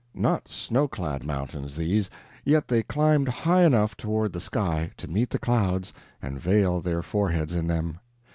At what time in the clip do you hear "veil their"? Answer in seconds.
6.41-7.03